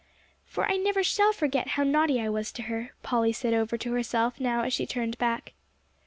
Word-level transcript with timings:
"For 0.47 0.65
I 0.67 0.77
never 0.77 1.03
shall 1.03 1.31
forget 1.31 1.67
how 1.77 1.83
naughty 1.83 2.19
I 2.19 2.27
was 2.27 2.51
to 2.53 2.63
her," 2.63 2.91
Polly 3.03 3.31
said 3.31 3.53
over 3.53 3.77
to 3.77 3.91
herself 3.93 4.39
now 4.39 4.63
as 4.63 4.73
she 4.73 4.87
turned 4.87 5.15
back. 5.19 5.53